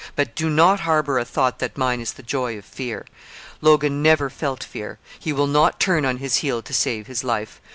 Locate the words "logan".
3.61-4.01